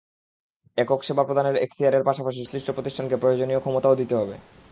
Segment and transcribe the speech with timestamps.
[0.77, 4.35] একক সেবা প্রদানের এখতিয়ারের পাশাপাশি সংশ্লিষ্ট প্রতিষ্ঠানকে প্রয়োজনীয় ক্ষমতাও দিতে হবে।